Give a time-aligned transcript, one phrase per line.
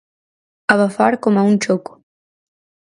[0.73, 1.91] Abafar coma un choco